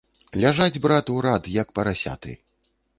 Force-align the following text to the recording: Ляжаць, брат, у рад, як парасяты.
Ляжаць, 0.43 0.81
брат, 0.87 1.13
у 1.17 1.21
рад, 1.27 1.43
як 1.61 1.67
парасяты. 1.79 2.39